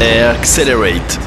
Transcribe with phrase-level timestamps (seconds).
[0.00, 1.20] Accelerate.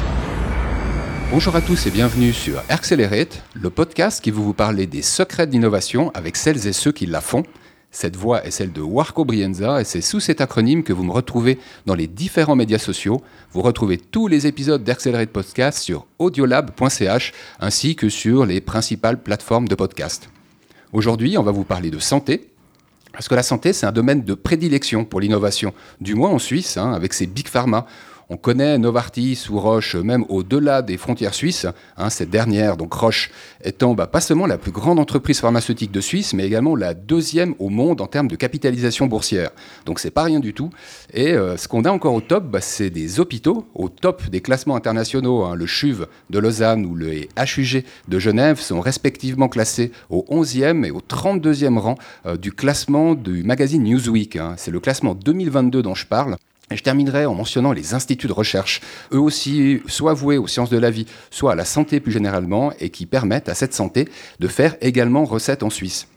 [1.30, 5.46] Bonjour à tous et bienvenue sur Accelerate, le podcast qui va vous parler des secrets
[5.46, 7.44] d'innovation avec celles et ceux qui la font.
[7.90, 11.12] Cette voix est celle de Warco Brienza et c'est sous cet acronyme que vous me
[11.12, 13.22] retrouvez dans les différents médias sociaux.
[13.52, 19.66] Vous retrouvez tous les épisodes d'Accelerate Podcast sur audiolab.ch ainsi que sur les principales plateformes
[19.66, 20.28] de podcast.
[20.92, 22.50] Aujourd'hui, on va vous parler de santé,
[23.12, 26.76] parce que la santé, c'est un domaine de prédilection pour l'innovation, du moins en Suisse,
[26.76, 27.86] hein, avec ses big pharma.
[28.30, 31.66] On connaît Novartis ou Roche même au-delà des frontières suisses.
[31.96, 33.30] Hein, cette dernière, donc Roche,
[33.64, 37.54] étant bah, pas seulement la plus grande entreprise pharmaceutique de Suisse, mais également la deuxième
[37.58, 39.48] au monde en termes de capitalisation boursière.
[39.86, 40.68] Donc c'est pas rien du tout.
[41.14, 44.42] Et euh, ce qu'on a encore au top, bah, c'est des hôpitaux au top des
[44.42, 45.44] classements internationaux.
[45.44, 45.54] Hein.
[45.54, 50.90] Le CHUV de Lausanne ou le HUG de Genève sont respectivement classés au 11e et
[50.90, 51.94] au 32e rang
[52.26, 54.36] euh, du classement du magazine Newsweek.
[54.36, 54.54] Hein.
[54.58, 56.36] C'est le classement 2022 dont je parle.
[56.70, 60.76] Je terminerai en mentionnant les instituts de recherche, eux aussi soit voués aux sciences de
[60.78, 64.48] la vie, soit à la santé plus généralement, et qui permettent à cette santé de
[64.48, 66.08] faire également recette en Suisse.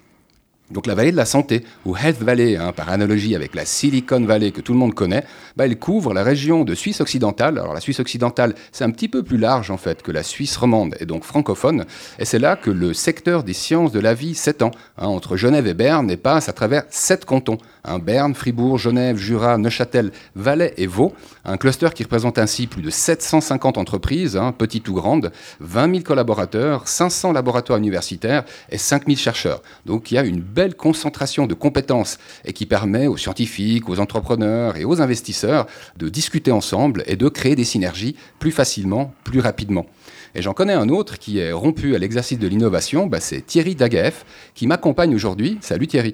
[0.72, 4.24] Donc la vallée de la santé, ou Health Valley, hein, par analogie avec la Silicon
[4.26, 5.26] Valley que tout le monde connaît,
[5.58, 7.60] bah, elle couvre la région de Suisse occidentale.
[7.60, 10.56] Alors la Suisse occidentale, c'est un petit peu plus large en fait que la Suisse
[10.56, 11.86] romande et donc francophone.
[12.20, 15.68] Et c'est là que le secteur des sciences de la vie s'étend, hein, entre Genève
[15.68, 17.58] et Berne, et passe à travers sept cantons.
[17.84, 21.14] Hein, Berne, Fribourg, Genève, Jura, Neuchâtel, Valais et Vaud.
[21.46, 26.88] Un cluster qui représente ainsi plus de 750 entreprises, petites ou grandes, 20 000 collaborateurs,
[26.88, 29.62] 500 laboratoires universitaires et 5 000 chercheurs.
[29.86, 34.00] Donc il y a une belle concentration de compétences et qui permet aux scientifiques, aux
[34.00, 35.66] entrepreneurs et aux investisseurs
[35.98, 39.88] de discuter ensemble et de créer des synergies plus facilement, plus rapidement.
[40.36, 43.76] Et j'en connais un autre qui est rompu à l'exercice de l'innovation, bah, c'est Thierry
[43.76, 45.58] Daguef qui m'accompagne aujourd'hui.
[45.62, 46.14] Salut Thierry.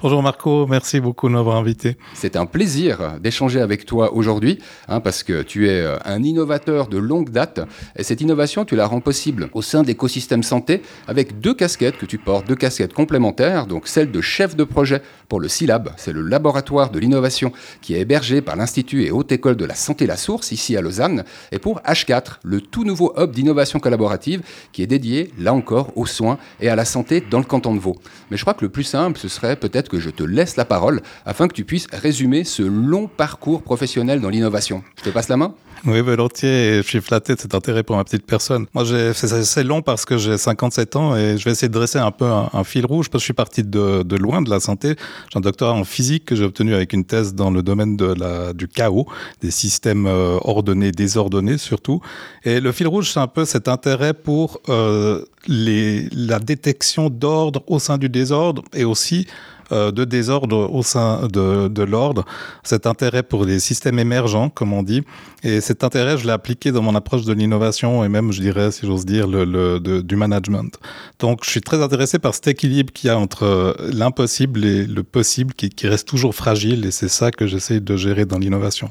[0.00, 1.96] Bonjour Marco, merci beaucoup de m'avoir invité.
[2.14, 6.86] C'est un plaisir d'échanger avec toi aujourd'hui, hein, parce que tu es euh, un innovateur
[6.86, 7.60] de longue date,
[7.96, 11.98] et cette innovation, tu la rends possible au sein de l'écosystème santé, avec deux casquettes
[11.98, 15.90] que tu portes, deux casquettes complémentaires, donc celle de chef de projet pour le CILAB,
[15.96, 17.52] c'est le laboratoire de l'innovation
[17.82, 20.80] qui est hébergé par l'Institut et Haute École de la Santé La Source, ici à
[20.80, 24.42] Lausanne, et pour H4, le tout nouveau hub d'innovation collaborative
[24.72, 27.80] qui est dédié, là encore, aux soins et à la santé dans le canton de
[27.80, 27.96] Vaud.
[28.30, 30.64] Mais je crois que le plus simple, ce serait peut-être que je te laisse la
[30.64, 34.82] parole afin que tu puisses résumer ce long parcours professionnel dans l'innovation.
[34.98, 35.54] Je te passe la main
[35.86, 36.82] oui, volontiers.
[36.82, 38.66] Je suis flatté de cet intérêt pour ma petite personne.
[38.74, 38.84] Moi,
[39.14, 42.10] c'est assez long parce que j'ai 57 ans et je vais essayer de dresser un
[42.10, 44.96] peu un, fil rouge parce que je suis parti de, de loin de la santé.
[45.32, 48.06] J'ai un doctorat en physique que j'ai obtenu avec une thèse dans le domaine de
[48.06, 49.06] la, du chaos,
[49.40, 52.00] des systèmes euh, ordonnés, désordonnés surtout.
[52.44, 57.62] Et le fil rouge, c'est un peu cet intérêt pour euh, les, la détection d'ordre
[57.66, 59.26] au sein du désordre et aussi
[59.70, 62.24] de désordre au sein de, de l'ordre,
[62.62, 65.02] cet intérêt pour les systèmes émergents, comme on dit.
[65.42, 68.70] Et cet intérêt, je l'ai appliqué dans mon approche de l'innovation et même, je dirais,
[68.72, 70.78] si j'ose dire, le, le du management.
[71.18, 74.86] Donc, je suis très intéressé par cet équilibre qu'il y a entre euh, l'impossible et
[74.86, 78.38] le possible qui, qui reste toujours fragile et c'est ça que j'essaie de gérer dans
[78.38, 78.90] l'innovation.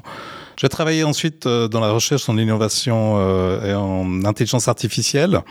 [0.56, 3.18] J'ai travaillé ensuite euh, dans la recherche en innovation
[3.64, 5.42] et en intelligence artificielle.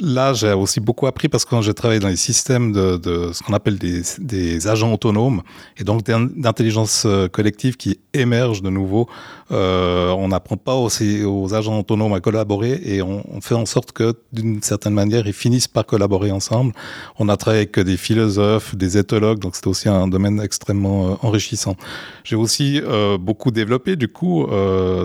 [0.00, 3.52] Là, j'ai aussi beaucoup appris parce que j'ai travaillé dans les systèmes de, ce qu'on
[3.52, 5.42] appelle des, agents autonomes
[5.76, 9.08] et donc d'intelligence euh, collective qui émergent de nouveau.
[9.50, 13.92] Euh, on n'apprend pas aussi aux agents autonomes à collaborer et on, fait en sorte
[13.92, 16.72] que d'une certaine manière, ils finissent par collaborer ensemble.
[17.18, 21.14] On a travaillé avec des philosophes, des éthologues, donc c'est aussi un domaine extrêmement euh,
[21.22, 21.76] enrichissant.
[22.24, 22.80] J'ai aussi
[23.20, 24.46] beaucoup développé du coup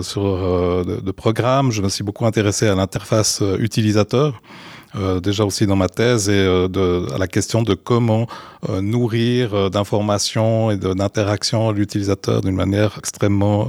[0.02, 0.22] sur
[0.84, 1.72] de, de programmes.
[1.72, 4.40] Je me suis beaucoup intéressé à l'interface utilisateur.
[4.96, 8.26] Euh, déjà aussi dans ma thèse et euh, à la question de comment
[8.68, 13.68] euh, nourrir d'informations et d'interactions l'utilisateur d'une manière extrêmement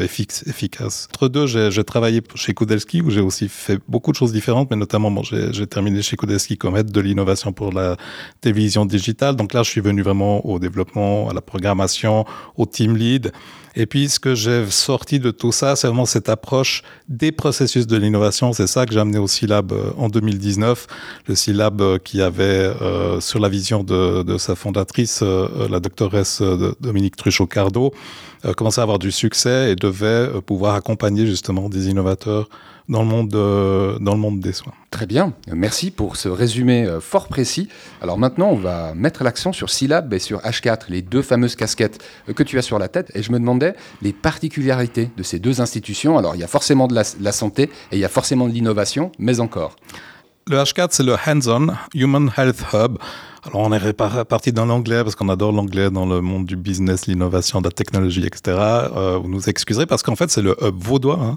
[0.00, 1.08] efficace.
[1.14, 4.76] Entre deux, j'ai travaillé chez Kudelski où j'ai aussi fait beaucoup de choses différentes, mais
[4.76, 7.96] notamment j'ai terminé chez Kudelski comme aide de l'innovation pour la
[8.40, 9.36] télévision digitale.
[9.36, 12.24] Donc là, je suis venu vraiment au développement, à la programmation,
[12.56, 13.32] au team lead.
[13.80, 17.86] Et puis, ce que j'ai sorti de tout ça, c'est vraiment cette approche des processus
[17.86, 18.52] de l'innovation.
[18.52, 20.88] C'est ça que j'ai amené au Syllab euh, en 2019.
[21.28, 26.42] Le Syllab euh, qui avait, euh, sur la vision de, de sa fondatrice, la doctoresse
[26.80, 27.92] Dominique Truchot-Cardo,
[28.56, 32.48] commençait à avoir du succès et devait pouvoir accompagner justement des innovateurs
[32.88, 34.72] dans le monde, euh, dans le monde des soins.
[34.90, 37.68] Très bien, merci pour ce résumé euh, fort précis.
[38.00, 42.02] Alors maintenant, on va mettre l'accent sur Syllab et sur H4, les deux fameuses casquettes
[42.28, 43.12] euh, que tu as sur la tête.
[43.14, 46.16] Et je me demandais les particularités de ces deux institutions.
[46.16, 48.52] Alors il y a forcément de la, la santé et il y a forcément de
[48.52, 49.76] l'innovation, mais encore.
[50.46, 52.96] Le H4, c'est le Hands-on Human Health Hub.
[53.44, 57.06] Alors on est parti dans l'anglais parce qu'on adore l'anglais dans le monde du business,
[57.06, 58.56] l'innovation, de la technologie, etc.
[58.58, 61.36] Euh, vous nous excuserez parce qu'en fait c'est le hub vaudois, hein,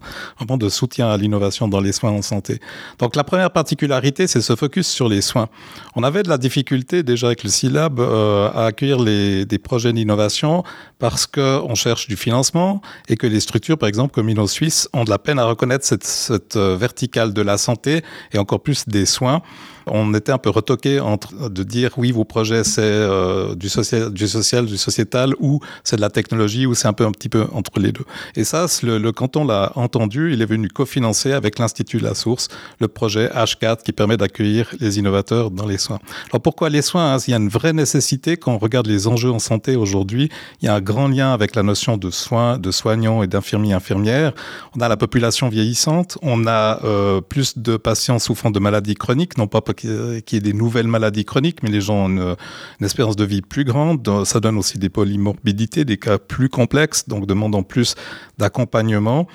[0.50, 2.59] un de soutien à l'innovation dans les soins en santé.
[2.98, 5.48] Donc la première particularité c'est ce focus sur les soins.
[5.95, 9.94] On avait de la difficulté déjà avec le SILAB euh, à accueillir les, des projets
[9.94, 10.63] d'innovation
[10.98, 15.12] parce qu'on cherche du financement et que les structures par exemple comme InnoSuisse ont de
[15.12, 18.01] la peine à reconnaître cette, cette euh, verticale de la santé
[18.33, 19.44] et encore plus des soins
[19.88, 24.12] on était un peu retoqué entre de dire oui, vos projets c'est euh, du, social,
[24.12, 27.30] du social, du sociétal ou c'est de la technologie ou c'est un peu un petit
[27.30, 28.06] peu entre les deux.
[28.36, 32.48] Et ça, le, canton l'a entendu, il est venu cofinancer avec l'Institut La Source
[32.80, 36.00] le projet H4 qui permet d'accueillir les innovateurs dans les soins.
[36.31, 39.07] Alors pourquoi les soins hein, Il y a une vraie nécessité quand on regarde les
[39.07, 40.30] enjeux en santé aujourd'hui.
[40.62, 43.74] Il y a un grand lien avec la notion de soins, de soignants et d'infirmiers
[43.74, 44.34] infirmières.
[44.75, 49.38] On a la population vieillissante, on a euh, plus de patients souffrant de maladies chroniques,
[49.38, 52.36] non pas qui y ait des nouvelles maladies chroniques, mais les gens ont une,
[52.82, 54.26] espérance de vie plus grande.
[54.26, 57.96] Ça donne aussi des polymorbidités, des cas plus complexes, donc demandant plus
[58.38, 59.28] d'accompagnement.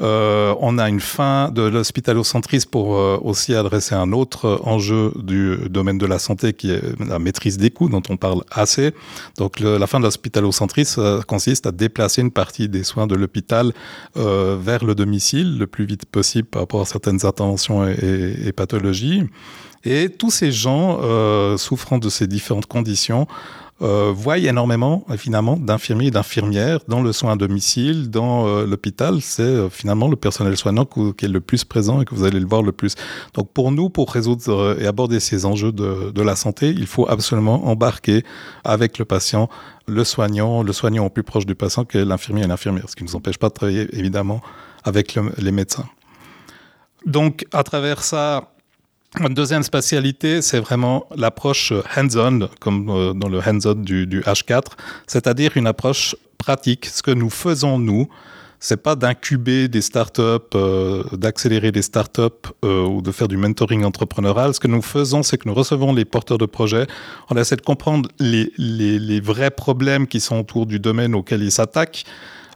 [0.00, 5.56] Euh, on a une fin de l'hospitalocentrisme pour euh, aussi adresser un autre enjeu du
[5.70, 8.92] domaine de la santé qui est la maîtrise des coûts dont on parle assez.
[9.38, 13.72] Donc la fin de l'hospitalocentrisme consiste à déplacer une partie des soins de l'hôpital
[14.16, 19.22] euh, vers le domicile le plus vite possible par rapport à certaines interventions et pathologies.
[19.84, 23.26] Et tous ces gens euh, souffrant de ces différentes conditions
[23.82, 29.20] euh, voient énormément finalement d'infirmiers et d'infirmières dans le soin à domicile, dans euh, l'hôpital.
[29.20, 32.38] C'est euh, finalement le personnel soignant qui est le plus présent et que vous allez
[32.38, 32.94] le voir le plus.
[33.34, 36.86] Donc pour nous, pour résoudre euh, et aborder ces enjeux de, de, la santé, il
[36.86, 38.22] faut absolument embarquer
[38.62, 39.48] avec le patient
[39.86, 43.02] le soignant, le soignant au plus proche du patient que l'infirmier et l'infirmière, ce qui
[43.02, 44.40] ne nous empêche pas de travailler évidemment
[44.84, 45.86] avec le, les médecins.
[47.06, 48.53] Donc à travers ça,
[49.20, 54.72] une deuxième spécialité, c'est vraiment l'approche hands-on, comme euh, dans le hands-on du, du, H4,
[55.06, 56.86] c'est-à-dire une approche pratique.
[56.86, 58.08] Ce que nous faisons, nous,
[58.58, 60.20] c'est pas d'incuber des startups,
[60.54, 62.22] euh, d'accélérer des startups
[62.64, 64.54] euh, ou de faire du mentoring entrepreneurial.
[64.54, 66.86] Ce que nous faisons, c'est que nous recevons les porteurs de projets,
[67.30, 71.42] on essaie de comprendre les, les, les vrais problèmes qui sont autour du domaine auquel
[71.42, 72.04] ils s'attaquent,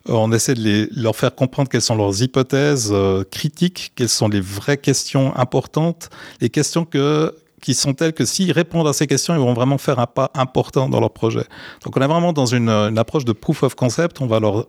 [0.08, 4.40] on essaie de leur faire comprendre quelles sont leurs hypothèses euh, critiques, quelles sont les
[4.40, 6.10] vraies questions importantes,
[6.40, 9.78] les questions que, qui sont telles que s'ils répondent à ces questions, ils vont vraiment
[9.78, 11.44] faire un pas important dans leur projet.
[11.84, 14.66] Donc on est vraiment dans une, une approche de proof of concept, on va, leur,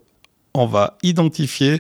[0.54, 1.80] on va identifier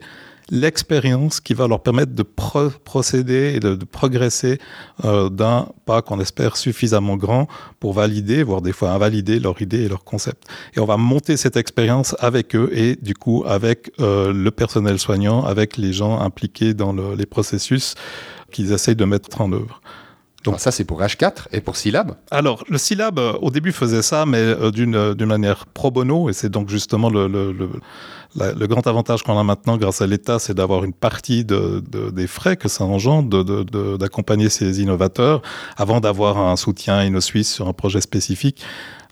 [0.51, 4.60] l'expérience qui va leur permettre de procéder et de, progresser
[5.06, 7.48] euh, d'un pas qu'on espère suffisamment grand
[7.80, 10.44] pour valider, voire des fois invalider leur idée et leur concept.
[10.75, 15.00] Et on va monter cette expérience avec eux et du coup avec euh, le personnel
[15.00, 17.95] soignant, avec les gens impliqués dans le, les processus
[18.52, 19.81] qu'ils essayent de mettre en œuvre.
[20.44, 22.16] Donc ça, c'est pour H4 et pour Syllab?
[22.31, 26.34] Alors, le Syllab, euh, au début, faisait ça, mais euh, d'une manière pro bono, et
[26.34, 27.69] c'est donc justement le, le, le,
[28.36, 32.12] le grand avantage qu'on a maintenant grâce à l'État, c'est d'avoir une partie de, de,
[32.12, 33.44] des frais que ça engendre
[33.98, 35.42] d'accompagner ces innovateurs
[35.78, 38.64] avant d'avoir un soutien InnoSuisse sur un projet spécifique.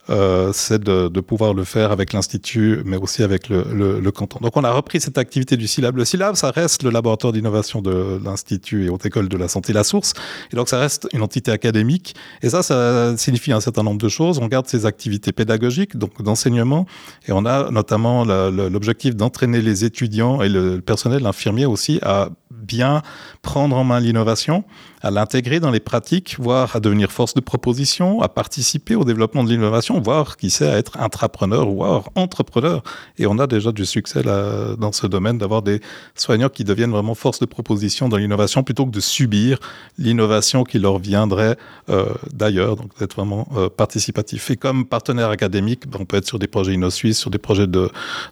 [0.09, 4.11] Euh, c'est de, de, pouvoir le faire avec l'Institut, mais aussi avec le, le, le,
[4.11, 4.39] canton.
[4.41, 5.97] Donc on a repris cette activité du SILAB.
[5.97, 9.73] Le SILAB, ça reste le laboratoire d'innovation de l'Institut et Haute École de la Santé
[9.73, 10.13] La Source.
[10.53, 12.15] Et donc ça reste une entité académique.
[12.41, 14.39] Et ça, ça signifie un certain nombre de choses.
[14.39, 16.85] On garde ses activités pédagogiques, donc d'enseignement.
[17.27, 23.01] Et on a notamment l'objectif d'entraîner les étudiants et le personnel infirmier aussi à bien
[23.41, 24.63] prendre en main l'innovation,
[25.01, 29.43] à l'intégrer dans les pratiques, voire à devenir force de proposition, à participer au développement
[29.43, 32.83] de l'innovation, voire qui sait à être intrapreneur, voire entrepreneur.
[33.17, 35.81] Et on a déjà du succès dans ce domaine d'avoir des
[36.15, 39.59] soignants qui deviennent vraiment force de proposition dans l'innovation plutôt que de subir
[39.97, 41.57] l'innovation qui leur viendrait
[41.89, 44.49] euh, d'ailleurs, donc d'être vraiment euh, participatif.
[44.51, 47.89] Et comme partenaire académique, on peut être sur des projets InnoSuisse, sur des projets de,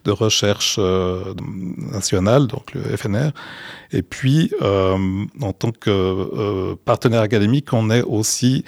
[0.07, 1.33] recherche euh,
[1.77, 3.31] nationale, donc le FNR.
[3.91, 5.89] Et puis, en tant que
[6.55, 8.63] euh, partenaire académique, on est aussi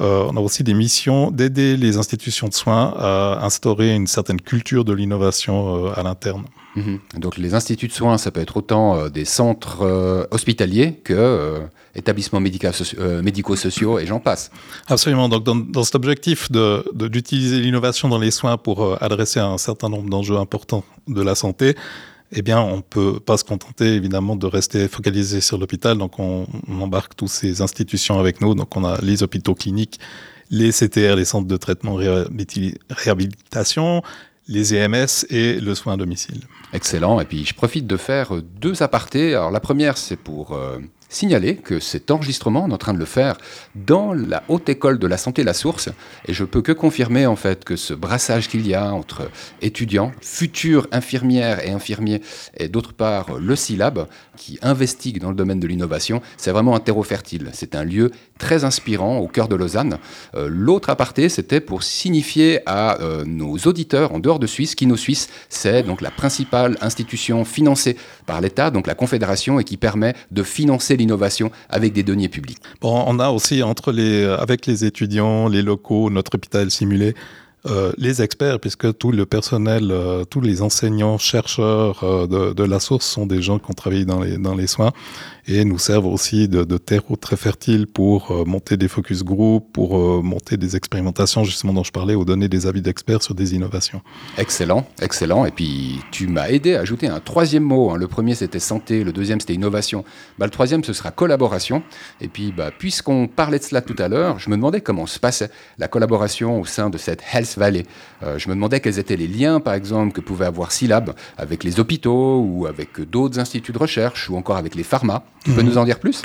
[0.00, 4.40] euh, on a aussi des missions d'aider les institutions de soins à instaurer une certaine
[4.40, 6.44] culture de l'innovation euh, à l'interne.
[6.74, 6.96] Mmh.
[7.16, 11.62] Donc les instituts de soins, ça peut être autant euh, des centres hospitaliers que
[11.94, 14.50] établissements médico-sociaux et j'en passe.
[14.86, 15.30] Absolument.
[15.30, 19.88] Donc dans, dans cet objectif d'utiliser de, l'innovation dans les soins pour adresser un certain
[19.88, 21.74] nombre d'enjeux importants de la santé,
[22.32, 25.96] eh bien, on peut pas se contenter évidemment de rester focalisé sur l'hôpital.
[25.98, 28.54] Donc, on, on, embarque toutes ces institutions avec nous.
[28.54, 30.00] Donc, on a les hôpitaux cliniques,
[30.50, 31.96] les CTR, les centres de traitement
[32.90, 34.02] réhabilitation,
[34.48, 36.42] les EMS et le soin à domicile.
[36.72, 37.20] Excellent.
[37.20, 39.34] Et puis, je profite de faire deux apartés.
[39.34, 42.98] Alors, la première, c'est pour euh, signaler que cet enregistrement, on est en train de
[42.98, 43.36] le faire
[43.74, 45.88] dans la haute école de la santé La Source,
[46.26, 49.30] et je peux que confirmer en fait que ce brassage qu'il y a entre
[49.62, 52.22] étudiants, futurs infirmières et infirmiers,
[52.56, 56.80] et d'autre part le SILAB, qui investigue dans le domaine de l'innovation, c'est vraiment un
[56.80, 57.50] terreau fertile.
[57.52, 59.98] C'est un lieu très inspirant au cœur de Lausanne.
[60.34, 64.96] Euh, l'autre aparté, c'était pour signifier à euh, nos auditeurs en dehors de Suisse qu'Inno
[64.96, 67.96] Suisse, c'est donc la principale institution financée
[68.26, 72.58] par l'État, donc la Confédération, et qui permet de financer l'innovation avec des deniers publics.
[72.82, 77.14] On a aussi entre les, avec les étudiants, les locaux, notre hôpital simulé,
[77.66, 82.80] euh, les experts, puisque tout le personnel, euh, tous les enseignants, chercheurs euh, de, la
[82.80, 84.92] source sont des gens qui ont travaillé dans les, dans les soins
[85.48, 90.22] et nous servent aussi de, de terreau très fertile pour monter des focus group, pour
[90.22, 94.02] monter des expérimentations justement dont je parlais, ou donner des avis d'experts sur des innovations.
[94.38, 95.44] Excellent, excellent.
[95.44, 97.90] Et puis tu m'as aidé à ajouter un troisième mot.
[97.90, 97.96] Hein.
[97.96, 100.04] Le premier c'était santé, le deuxième c'était innovation.
[100.36, 101.84] Bah, le troisième ce sera collaboration.
[102.20, 105.20] Et puis bah, puisqu'on parlait de cela tout à l'heure, je me demandais comment se
[105.20, 107.84] passait la collaboration au sein de cette Health Valley.
[108.22, 111.64] Euh, je me demandais quels étaient les liens par exemple que pouvait avoir Silab avec
[111.64, 115.24] les hôpitaux ou avec d'autres instituts de recherche ou encore avec les pharma.
[115.44, 115.66] Tu peux mmh.
[115.66, 116.22] nous en dire plus?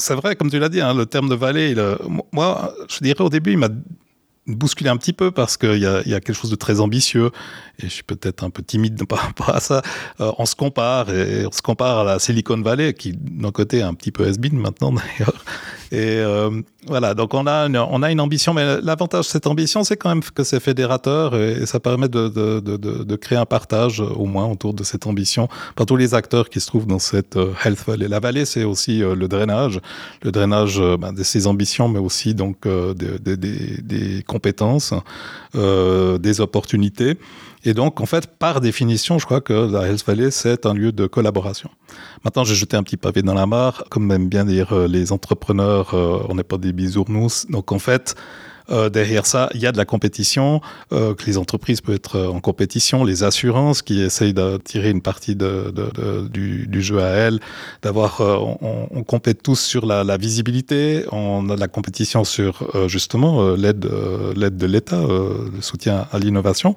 [0.00, 1.74] C'est vrai, comme tu l'as dit, hein, le terme de vallée,
[2.32, 3.68] moi, je dirais au début, il m'a
[4.48, 7.30] bousculé un petit peu parce qu'il y, y, a quelque chose de très ambitieux
[7.78, 9.82] et je suis peut-être un peu timide par rapport à ça.
[10.20, 13.78] Euh, on se compare et on se compare à la Silicon Valley qui d'un côté
[13.78, 15.44] est un petit peu has-been maintenant d'ailleurs.
[15.92, 19.46] Et euh, voilà, donc on a une, on a une ambition, mais l'avantage de cette
[19.46, 23.38] ambition, c'est quand même que c'est fédérateur et, ça permet de, de, de, de, créer
[23.38, 26.86] un partage au moins autour de cette ambition par tous les acteurs qui se trouvent
[26.86, 28.08] dans cette euh, Health Valley.
[28.08, 29.80] La vallée, c'est aussi euh, le drainage,
[30.22, 34.94] le drainage euh, ben, de ses ambitions, mais aussi donc euh, des, des, des compétences,
[35.54, 37.16] des opportunités.
[37.64, 40.92] Et donc, en fait, par définition, je crois que la Hells Valley, c'est un lieu
[40.92, 41.70] de collaboration.
[42.24, 43.84] Maintenant, j'ai jeté un petit pavé dans la mare.
[43.90, 47.46] Comme aiment bien dire les entrepreneurs, on n'est pas des bisounours.
[47.50, 48.14] Donc, en fait,
[48.70, 50.60] euh, derrière ça, il y a de la compétition,
[50.92, 54.90] euh, que les entreprises peuvent être euh, en compétition, les assurances qui essayent de tirer
[54.90, 57.40] une partie de, de, de, du, du, jeu à elles,
[57.82, 62.24] d'avoir, euh, on, on, compète tous sur la, la, visibilité, on a de la compétition
[62.24, 63.88] sur euh, justement l'aide,
[64.36, 66.74] l'aide de l'État, le soutien à l'innovation.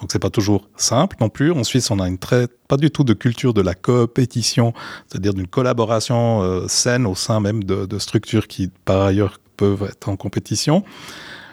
[0.00, 1.52] Donc c'est pas toujours simple non plus.
[1.52, 4.72] En Suisse, on a une très pas du tout de culture de la compétition,
[5.08, 10.08] c'est-à-dire d'une collaboration saine au sein même de, de structures qui par ailleurs peuvent être
[10.08, 10.84] en compétition.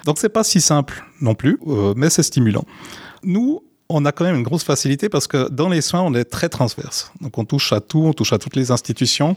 [0.06, 2.66] Donc c'est pas si simple non plus, euh, mais c'est stimulant.
[3.24, 6.24] Nous, on a quand même une grosse facilité parce que dans les soins, on est
[6.24, 7.12] très transverse.
[7.22, 9.36] Donc on touche à tout, on touche à toutes les institutions.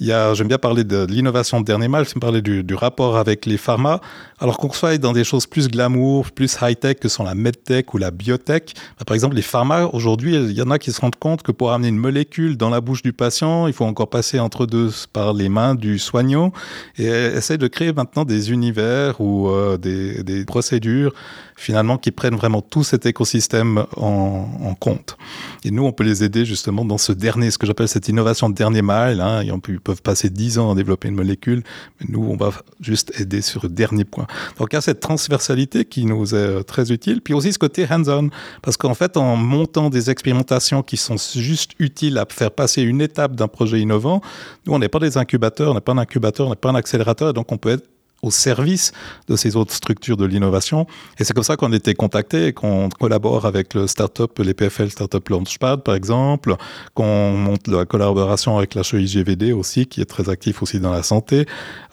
[0.00, 3.56] J'aime bien parler de, l'innovation de dernier mal, j'aime parler du, du, rapport avec les
[3.56, 4.00] pharma.
[4.38, 7.98] Alors qu'on soit dans des choses plus glamour, plus high-tech que sont la medtech ou
[7.98, 8.74] la biotech.
[8.98, 11.50] Bah, par exemple, les pharma, aujourd'hui, il y en a qui se rendent compte que
[11.50, 14.90] pour amener une molécule dans la bouche du patient, il faut encore passer entre deux
[15.12, 16.52] par les mains du soignant
[16.96, 21.12] et essayer de créer maintenant des univers ou euh, des, procédures
[21.56, 25.16] finalement qui prennent vraiment tout cet écosystème en, compte.
[25.64, 28.48] Et nous, on peut les aider justement dans ce dernier, ce que j'appelle cette innovation
[28.48, 29.20] de dernier mile.
[29.20, 31.62] Hein, et on peut, peuvent passer 10 ans à développer une molécule,
[31.98, 34.26] mais nous, on va juste aider sur le dernier point.
[34.58, 37.22] Donc il y a cette transversalité qui nous est euh, très utile.
[37.22, 38.28] Puis aussi ce côté hands-on,
[38.60, 43.00] parce qu'en fait, en montant des expérimentations qui sont juste utiles à faire passer une
[43.00, 44.20] étape d'un projet innovant,
[44.66, 46.74] nous, on n'est pas des incubateurs, on n'est pas un incubateur, on n'est pas un
[46.74, 47.88] accélérateur, donc on peut être
[48.22, 48.92] au service
[49.28, 50.86] de ces autres structures de l'innovation.
[51.18, 54.90] Et c'est comme ça qu'on a été contacté qu'on collabore avec le startup, les PFL
[54.90, 56.56] Startup Launchpad, par exemple,
[56.94, 61.46] qu'on monte la collaboration avec l'HEIGVD aussi, qui est très actif aussi dans la santé,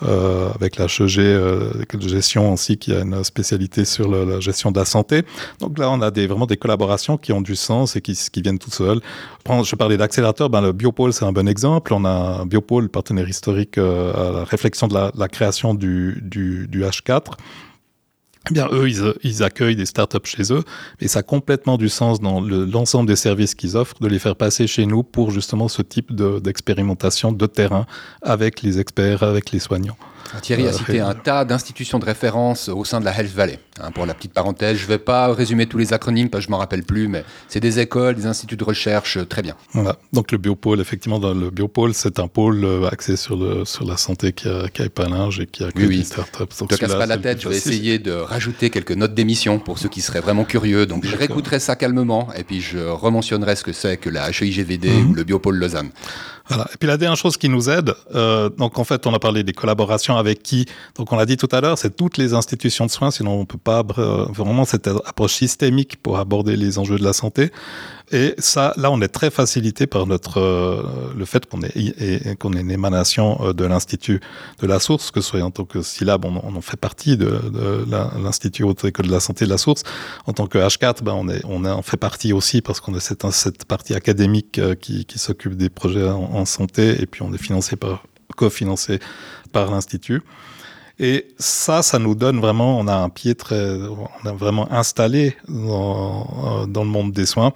[0.03, 4.85] euh, avec l'HEG euh, gestion aussi, qui a une spécialité sur la gestion de la
[4.85, 5.23] santé.
[5.59, 8.59] Donc là, on a vraiment des collaborations qui ont du sens et qui, qui viennent
[8.59, 9.01] toutes seules.
[9.63, 11.93] Je parlais d'accélérateur, ben, le Biopôle, c'est un bon exemple.
[11.93, 16.67] On a un Biopôle, partenaire historique euh, à la réflexion de la création du du,
[16.67, 17.33] du, H4,
[18.49, 18.87] eh bien, eux,
[19.23, 20.63] ils, accueillent des startups chez eux,
[20.99, 24.19] et ça a complètement du sens dans l'ensemble le, des services qu'ils offrent de les
[24.19, 27.87] faire passer chez nous pour justement ce type d'expérimentation de, de terrain
[28.21, 29.97] avec les experts, avec les soignants.
[30.41, 33.59] Thierry a cité un tas d'institutions de référence au sein de la Health Valley.
[33.81, 36.47] Hein, pour la petite parenthèse, je ne vais pas résumer tous les acronymes parce que
[36.47, 39.55] je m'en rappelle plus, mais c'est des écoles, des instituts de recherche, très bien.
[39.73, 39.97] Voilà.
[40.13, 43.85] Donc le biopôle, effectivement, dans le biopôle, c'est un pôle euh, axé sur, le, sur
[43.85, 45.97] la santé qui a, qui a et qui a oui, oui.
[45.99, 46.43] des startups.
[46.61, 49.77] Ne te casse pas la tête, je vais essayer de rajouter quelques notes d'émission pour
[49.77, 50.85] ceux qui seraient vraiment curieux.
[50.85, 54.85] Donc je réécouterai ça calmement et puis je rementionnerai ce que c'est que la HEIGVD
[54.85, 55.09] mm -hmm.
[55.09, 55.91] ou le biopôle Lausanne.
[56.47, 56.67] Voilà.
[56.73, 59.43] Et puis la dernière chose qui nous aide, euh, donc en fait, on a parlé
[59.43, 60.65] des collaborations avec qui.
[60.95, 63.45] Donc on l'a dit tout à l'heure, c'est toutes les institutions de soins, sinon on
[63.45, 67.51] peut pas euh, vraiment cette approche systémique pour aborder les enjeux de la santé.
[68.11, 72.53] Et ça, là, on est très facilité par notre euh, le fait qu'on est qu'on
[72.53, 74.19] est une émanation euh, de l'institut
[74.61, 77.39] de la source, que ce soit en tant que syllabe, on, en fait partie de,
[78.21, 79.83] l'institut de la santé de la source.
[80.27, 82.99] En tant que H4, ben on est on en fait partie aussi parce qu'on est
[82.99, 87.23] cette cette partie académique euh, qui, qui s'occupe des projets en, en, santé et puis
[87.23, 88.03] on est financé par
[88.35, 88.99] cofinancé
[89.51, 90.21] par l'institut.
[90.97, 95.35] Et ça, ça nous donne vraiment, on a un pied très, on a vraiment installé
[95.49, 97.51] dans, euh, dans le monde des soins.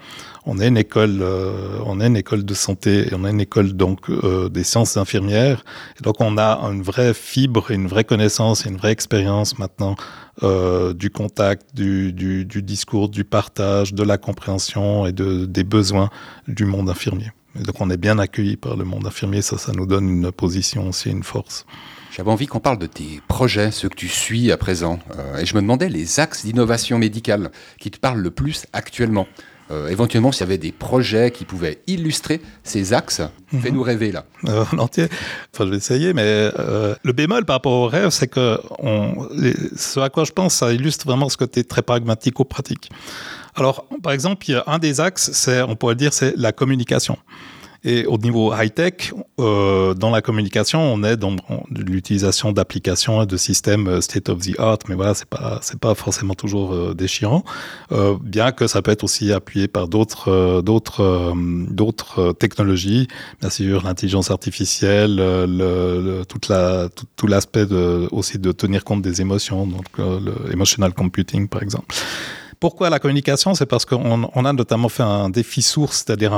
[0.46, 3.40] On est une école, euh, on est une école de santé, et on a une
[3.40, 5.64] école donc euh, des sciences infirmières.
[5.98, 9.96] Et donc on a une vraie fibre, une vraie connaissance, une vraie expérience maintenant
[10.44, 15.64] euh, du contact, du, du, du, discours, du partage, de la compréhension et de, des
[15.64, 16.10] besoins
[16.50, 17.32] du monde infirmier.
[17.58, 20.32] Et donc on est bien accueilli par le monde infirmier, ça, ça nous donne une
[20.32, 21.66] position aussi, une force.
[22.12, 25.00] J'avais envie qu'on parle de tes projets, ceux que tu suis à présent.
[25.18, 29.28] Euh, et je me demandais les axes d'innovation médicale qui te parlent le plus actuellement.
[29.72, 33.62] Euh, éventuellement, s'il y avait des projets qui pouvaient illustrer ces axes, mhm.
[33.62, 34.26] fais-nous rêver là.
[34.48, 35.08] Euh, entier.
[35.54, 39.28] Enfin, je vais essayer, mais euh, le bémol par rapport au rêve, c'est que on,
[39.32, 42.90] les, ce à quoi je pense, ça illustre vraiment ce côté très pragmatique ou pratique.
[43.56, 46.52] Alors, par exemple, il y a un des axes, c'est, on pourrait dire, c'est la
[46.52, 47.18] communication.
[47.84, 51.36] Et au niveau high-tech, euh, dans la communication, on est dans
[51.72, 55.96] l'utilisation d'applications et de systèmes euh, state of the art, mais voilà, c'est pas pas
[55.96, 57.44] forcément toujours euh, déchirant,
[58.22, 61.34] bien que ça peut être aussi appuyé par d'autres d'autres
[61.70, 63.08] d'autres technologies,
[63.40, 65.22] bien sûr l'intelligence artificielle,
[66.28, 67.66] tout, l'aspect
[68.12, 71.96] aussi de tenir compte des émotions, donc le emotional computing par exemple.
[72.60, 73.54] Pourquoi la communication?
[73.54, 76.34] C'est parce qu'on on a notamment fait un défi source, c'est-à-dire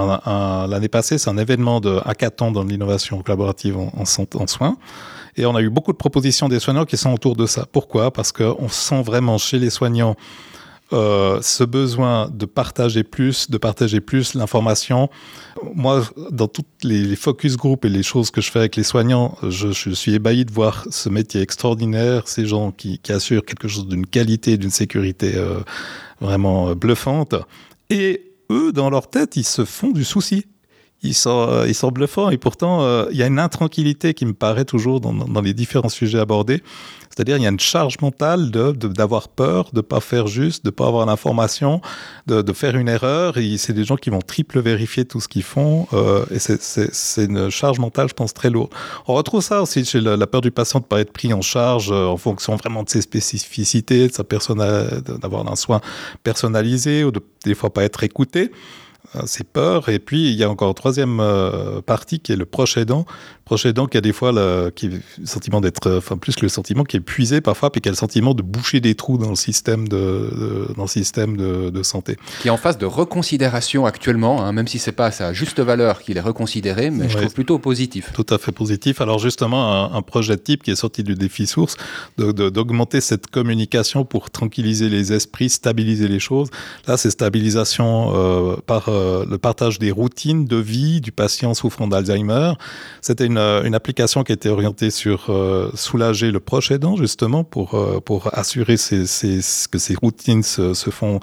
[0.68, 4.04] l'année passée, c'est un événement de hackathon dans l'innovation collaborative en, en,
[4.42, 4.78] en soins.
[5.36, 7.66] Et on a eu beaucoup de propositions des soignants qui sont autour de ça.
[7.72, 8.12] Pourquoi?
[8.12, 10.16] Parce qu'on sent vraiment chez les soignants
[10.93, 15.10] euh, ce besoin de partager plus, de partager plus l'information.
[15.74, 19.38] Moi, dans toutes les, focus group et les choses que je fais avec les soignants,
[19.48, 24.05] je, suis ébahi de voir ce métier extraordinaire, ces gens qui, assurent quelque chose d'une
[24.05, 25.60] qualité, d'une sécurité euh,
[26.19, 27.36] vraiment bluffante.
[27.89, 30.45] Et eux, dans leur tête, ils se font du souci.
[31.04, 34.26] Ils sont, euh, ils sont bluffants et pourtant, euh, il y a une intranquillité qui
[34.26, 36.62] me paraît toujours dans, dans les différents sujets abordés.
[37.12, 40.70] C'est-à-dire, il y a une charge mentale de, d'avoir peur, de pas faire juste, de
[40.70, 41.82] pas avoir l'information,
[42.28, 43.38] de, de faire une erreur.
[43.38, 45.88] Et c'est des gens qui vont triple vérifier tout ce qu'ils font.
[45.92, 48.72] Euh, et c'est, une charge mentale, je pense, très lourde.
[49.08, 51.92] On retrouve ça aussi chez la, peur du patient de pas être pris en charge
[51.92, 54.60] euh, en fonction vraiment de ses spécificités, de sa personne,
[55.22, 55.82] d'avoir un soin
[56.24, 58.52] personnalisé ou de des fois pas être écouté
[59.26, 59.89] c'est peur.
[59.89, 63.06] Et puis, il y a encore une troisième euh, partie qui est le proche aidant.
[63.52, 64.90] Proche aidant qui a des fois le, qui,
[65.26, 68.34] sentiment d'être, enfin, plus le sentiment qui est épuisé parfois, puis qui a le sentiment
[68.34, 72.16] de boucher des trous dans le système de, de dans le système de, de, santé.
[72.42, 75.60] Qui est en phase de reconsidération actuellement, hein, même si c'est pas à sa juste
[75.60, 78.14] valeur qu'il est reconsidéré, mais je trouve plutôt positif.
[78.14, 79.02] Tout à fait positif.
[79.02, 81.76] Alors, justement, un, un projet de type qui est sorti du défi source,
[82.18, 86.48] d'augmenter cette communication pour tranquilliser les esprits, stabiliser les choses.
[86.88, 91.88] Là, c'est stabilisation euh, par euh, le partage des routines de vie du patient souffrant
[91.88, 92.54] d'Alzheimer.
[93.02, 97.43] C'était une, euh, une, application qui était orientée sur euh, soulager le proche aidant, justement,
[97.43, 101.19] pour, euh, pour assurer que ces routines se, font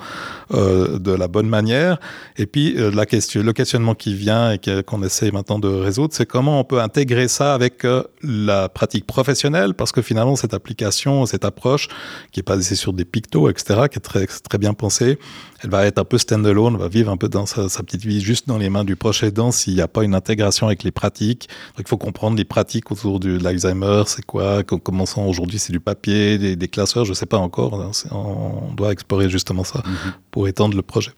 [0.53, 1.99] euh, de la bonne manière.
[2.37, 6.15] Et puis, euh, la question, le questionnement qui vient et qu'on essaie maintenant de résoudre,
[6.15, 7.87] c'est comment on peut intégrer ça avec
[8.23, 11.89] la pratique professionnelle, parce que finalement, cette application, cette approche,
[12.33, 15.19] qui est basée sur des pictos, etc., qui est très, très bien pensée,
[15.63, 18.21] elle va être un peu stand-alone, va vivre un peu dans sa, sa, petite vie
[18.21, 20.93] juste dans les mains du proche aidant s'il n'y a pas une intégration avec les
[20.93, 21.49] pratiques.
[21.77, 25.75] Donc, il faut comprendre les pratiques autour de l'Alzheimer, c'est quoi, comment sont aujourd'hui, c'est
[25.79, 27.73] du papier, des, des, classeurs, je ne sais pas encore.
[27.75, 30.13] Hein, on doit explorer justement ça mm -hmm.
[30.33, 31.13] pour étendre le projet.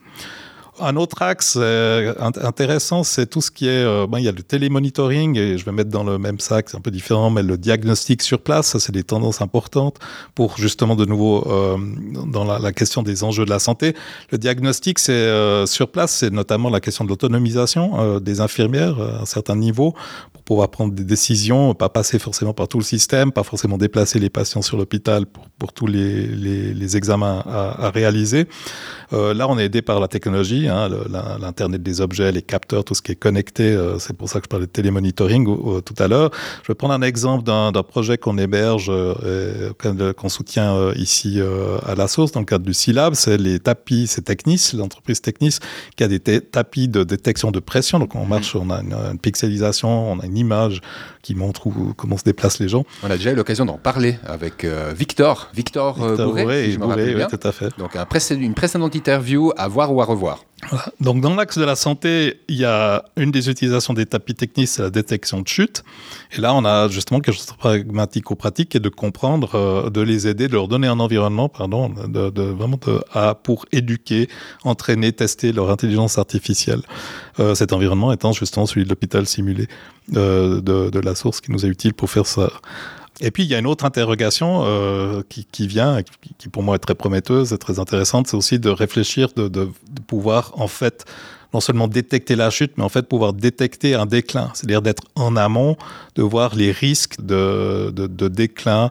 [0.82, 4.32] Un autre axe euh, intéressant, c'est tout ce qui est, euh, bon, il y a
[4.32, 7.42] le télémonitoring, et je vais mettre dans le même sac, c'est un peu différent, mais
[7.42, 9.98] le diagnostic sur place, ça c'est des tendances importantes
[10.34, 11.76] pour justement de nouveau euh,
[12.36, 13.94] dans la, la, question des enjeux de la santé.
[14.32, 15.26] Le diagnostic, c'est
[15.66, 17.84] sur place, c'est notamment la question de l'autonomisation
[18.28, 19.94] des infirmières à un certain niveau
[20.50, 24.30] pouvoir prendre des décisions, pas passer forcément par tout le système, pas forcément déplacer les
[24.30, 28.48] patients sur l'hôpital pour, pour tous les, les, examens à, réaliser.
[29.12, 30.88] Euh, là, on est aidé par la technologie, hein,
[31.40, 33.62] l'Internet des objets, les capteurs, tout ce qui est connecté.
[33.62, 35.46] Euh, c'est pour ça que je parlais de télémonitoring
[35.84, 36.32] tout à l'heure.
[36.64, 39.72] Je vais prendre un exemple d'un projet qu'on héberge, euh,
[40.14, 41.40] qu'on soutient ici
[41.86, 43.14] à la source, dans le cadre du SILAB.
[43.14, 45.58] C'est les tapis, c'est Technis, l'entreprise Technis,
[45.94, 48.00] qui a des tapis de détection de pression.
[48.00, 50.80] Donc, on marche, on a une, une pixelisation, on a une image
[51.22, 52.84] qui montre où, comment se déplacent les gens.
[53.02, 56.78] On a déjà eu l'occasion d'en parler avec euh, Victor, Victor, Victor Bourré, Bourré, si
[56.78, 57.68] Bourré oui, tout à fait.
[57.78, 60.44] Donc un précéd une précédente interview à voir ou à revoir.
[61.00, 64.68] Donc dans l'axe de la santé, il y a une des utilisations des tapis techniques,
[64.68, 65.82] c'est la détection de chute.
[66.32, 70.28] Et là, on a justement quelque chose de pragmatico-pratique et de comprendre, euh, de les
[70.28, 74.28] aider, de leur donner un environnement, pardon, de, de vraiment de, à, pour éduquer,
[74.64, 76.82] entraîner, tester leur intelligence artificielle.
[77.38, 79.66] Euh, cet environnement étant justement celui de l'hôpital simulé
[80.16, 82.50] euh, de, de la source qui nous est utile pour faire ça.
[83.20, 86.62] Et puis il y a une autre interrogation euh, qui, qui, vient, qui, qui, pour
[86.62, 90.52] moi est très prometteuse et très intéressante, c'est aussi de réfléchir, de, de, de, pouvoir
[90.54, 91.04] en fait
[91.52, 95.36] non seulement détecter la chute, mais en fait pouvoir détecter un déclin, c'est-à-dire d'être en
[95.36, 95.76] amont,
[96.14, 98.90] de voir les risques de, de, de déclin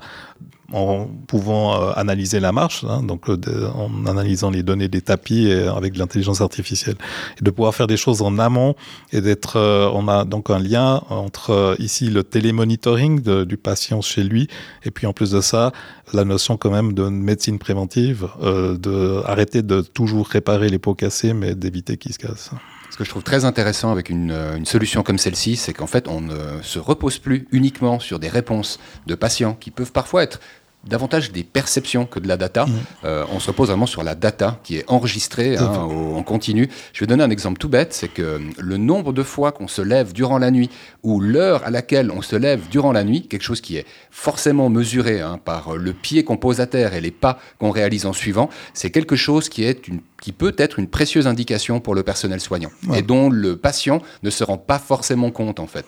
[0.72, 3.38] en pouvant euh, analyser la marche, hein, donc euh,
[3.74, 6.96] en analysant les données des tapis et, avec de l'intelligence artificielle,
[7.40, 8.76] et de pouvoir faire des choses en amont
[9.12, 14.02] et d'être, euh, on a donc un lien entre euh, ici le télémonitoring du patient
[14.02, 14.48] chez lui,
[14.84, 15.72] et puis en plus de ça,
[16.14, 20.96] la notion quand même de médecine préventive, euh, de arrêter de toujours réparer les pots
[20.96, 22.52] cassés, mais d'éviter qu'ils se cassent.
[22.92, 26.22] Ce que je trouve très intéressant avec une solution comme celle-ci, c'est qu'en fait, on
[26.22, 30.40] ne se repose plus uniquement sur des réponses de patients qui peuvent parfois être
[30.86, 32.66] davantage des perceptions que de la data.
[32.66, 32.72] Mmh.
[33.06, 36.70] Euh, on se repose vraiment sur la data qui est enregistrée hein, au, en continu.
[36.94, 39.82] Je vais donner un exemple tout bête, c'est que le nombre de fois qu'on se
[39.82, 40.70] lève durant la nuit
[41.04, 44.70] ou l'heure à laquelle on se lève durant la nuit, quelque chose qui est forcément
[44.70, 48.14] mesuré hein, par le pied qu'on pose à terre et les pas qu'on réalise en
[48.14, 52.04] suivant, c'est quelque chose qui est une qui peut être une précieuse indication pour le
[52.04, 53.00] personnel soignant ouais.
[53.00, 55.86] et dont le patient ne se rend pas forcément compte en fait.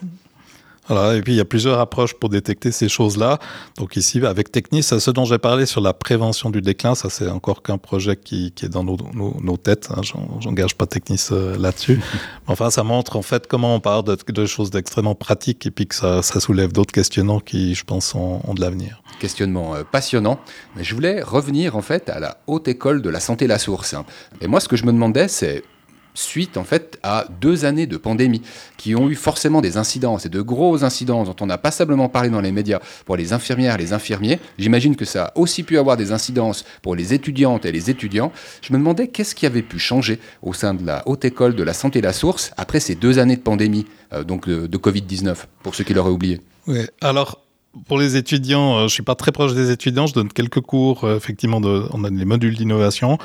[0.88, 3.38] Voilà, et puis il y a plusieurs approches pour détecter ces choses-là.
[3.78, 7.28] Donc ici, avec Technis, ce dont j'ai parlé sur la prévention du déclin, ça c'est
[7.28, 9.88] encore qu'un projet qui, qui, est dans nos, nos, nos têtes.
[9.94, 10.00] Hein.
[10.40, 12.00] J'engage pas Technis euh, là-dessus.
[12.48, 15.86] enfin, ça montre en fait comment on parle de, de choses d'extrêmement pratiques et puis
[15.86, 19.02] que ça, ça soulève d'autres questionnements qui, je pense, ont, ont de l'avenir.
[19.20, 20.40] Questionnement euh, passionnant.
[20.76, 23.94] Mais je voulais revenir en fait à la haute école de la santé la source.
[24.40, 25.62] Et moi, ce que je me demandais, c'est
[26.14, 28.42] suite en fait à deux années de pandémie
[28.76, 32.28] qui ont eu forcément des incidences et de gros incidences dont on n'a passablement parlé
[32.28, 34.38] dans les médias pour les infirmières et les infirmiers.
[34.58, 38.32] J'imagine que ça a aussi pu avoir des incidences pour les étudiantes et les étudiants.
[38.60, 41.62] Je me demandais qu'est-ce qui avait pu changer au sein de la haute école de
[41.62, 45.36] la santé la source après ces deux années de pandémie, euh, donc de, de Covid-19,
[45.62, 46.40] pour ceux qui l'auraient oublié.
[46.66, 47.42] Oui, alors
[47.86, 51.04] pour les étudiants, euh, je suis pas très proche des étudiants, je donne quelques cours,
[51.04, 53.18] euh, effectivement, on a des modules d'innovation.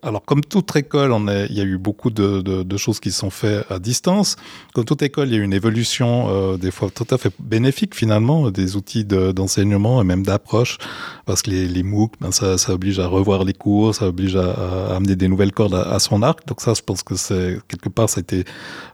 [0.00, 1.12] Alors, comme toute école,
[1.50, 4.36] il y a eu beaucoup de, choses qui sont faites à distance.
[4.72, 7.32] Comme toute école, il y a eu une évolution, euh, des fois tout à fait
[7.40, 10.78] bénéfique finalement, des outils d'enseignement de, et même d'approche,
[11.26, 14.94] parce que les, les MOOC, ben, ça, oblige à revoir les cours, ça oblige à,
[14.94, 16.46] amener des nouvelles cordes à, son arc.
[16.46, 18.44] Donc ça, je pense que c'est quelque part, ça a été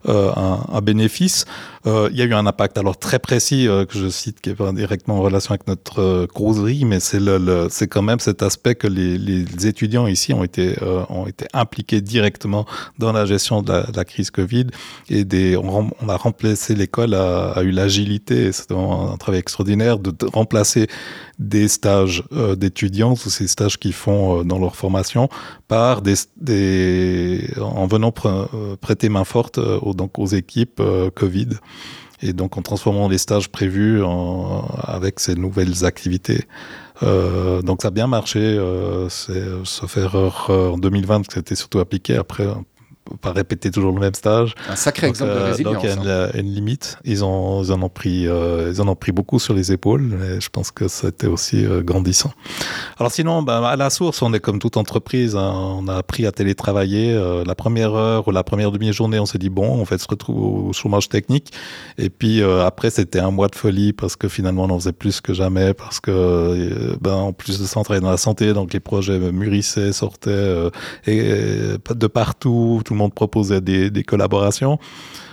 [0.07, 1.45] un, bénéfice.
[1.85, 5.21] Il y a eu un impact alors très précis que je cite, qui est en
[5.21, 10.07] relation avec notre euh, causerie, mais c'est le, quand même cet aspect que les, étudiants
[10.07, 12.67] ici ont été euh, ont été impliqués directement
[12.99, 14.67] dans la gestion de la, crise Covid
[15.09, 20.87] et des, on, a remplacé l'école a, eu l'agilité, c'est un travail extraordinaire de, remplacer
[21.39, 25.29] des stages euh, d'étudiants ou ces stages qu'ils font dans leur formation
[25.69, 28.49] par des, en venant pr
[28.81, 29.59] prêter main forte
[29.97, 30.83] donc aux équipes
[31.15, 31.49] Covid
[32.23, 36.47] et donc en transformant les stages prévus en, avec ces nouvelles activités.
[37.03, 41.57] Euh, donc ça a bien marché, euh, c'est sauf erreur euh, en 2020 que c'était
[41.57, 42.47] surtout appliqué après
[43.21, 44.55] pas répéter toujours le même stage.
[44.69, 45.75] Un sacré donc, exemple euh, de résilience.
[45.75, 46.31] Donc il y a une, hein.
[46.35, 46.99] une limite.
[47.05, 50.19] Ils, ont, ils, en ont pris, euh, ils en ont pris beaucoup sur les épaules.
[50.25, 52.33] Et je pense que c'était aussi euh, grandissant.
[52.99, 55.37] Alors sinon, ben, à la source, on est comme toute entreprise.
[55.37, 57.13] Hein, on a appris à télétravailler.
[57.13, 60.09] Euh, la première heure ou la première demi-journée, on s'est dit bon, on fait se
[60.09, 61.53] retrouve au chômage technique.
[61.99, 64.93] Et puis euh, après, c'était un mois de folie parce que finalement, on en faisait
[64.93, 68.17] plus que jamais parce que euh, ben, en plus de ça, on travaillait dans la
[68.17, 70.71] santé, donc les projets mûrissaient, sortaient euh,
[71.07, 72.83] et, de partout.
[72.85, 74.79] Tout le monde proposait des, des collaborations.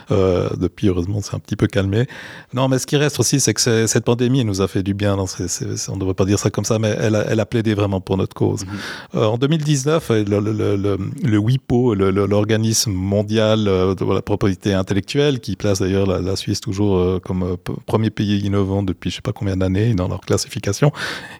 [0.10, 2.06] Euh, depuis, heureusement, c'est un petit peu calmé.
[2.54, 5.16] Non, mais ce qui reste aussi, c'est que cette pandémie nous a fait du bien.
[5.16, 7.16] Non, c est, c est, on ne devrait pas dire ça comme ça, mais elle
[7.16, 8.64] a, elle a plaidé vraiment pour notre cause.
[8.66, 9.18] -hmm.
[9.18, 15.40] euh, en 2019, le, le, le, le WIPO, l'organisme mondial euh, de la propriété intellectuelle,
[15.40, 17.56] qui place d'ailleurs la, la, Suisse toujours euh, comme euh,
[17.86, 20.92] premier pays innovant depuis je ne sais pas combien d'années dans leur classification,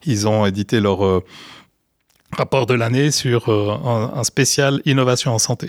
[0.06, 1.20] ils ont édité leur euh,
[2.38, 5.68] rapport de l'année sur euh, un, un, spécial innovation en santé.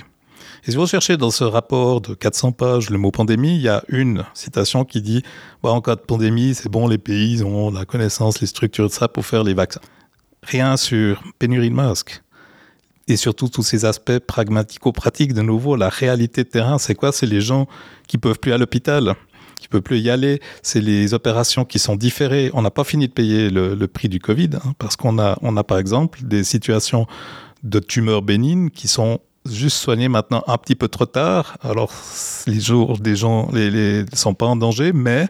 [0.65, 3.69] Et si vous cherchez dans ce rapport de 400 pages le mot pandémie, il y
[3.69, 5.25] a une citation qui dit
[5.61, 8.93] bah, en cas de pandémie, c'est bon, les pays ont la connaissance, les structures de
[8.93, 9.81] ça pour faire les vaccins.
[10.45, 12.23] Rien sur pénurie de masques.
[13.09, 17.11] Et surtout tous ces aspects pragmatico-pratiques, de nouveau, la réalité de terrain, c'est quoi?
[17.11, 17.67] C'est les gens
[18.07, 19.17] qui peuvent plus à l'hôpital,
[19.59, 20.41] qui peut plus y aller.
[20.63, 22.53] C'est les opérations qui sont différées.
[22.55, 25.37] On n'a pas fini de payer le, le prix du Covid hein, parce qu'on a,
[25.43, 27.09] on a par exemple des situations
[27.65, 31.57] de tumeurs bénignes qui sont juste soigner maintenant un petit peu trop tard.
[31.63, 31.93] Alors,
[32.47, 35.29] les jours des gens ne sont pas en danger, mais